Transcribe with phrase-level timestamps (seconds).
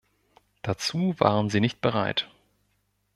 [0.63, 2.27] Dazu waren Sie nicht bereit.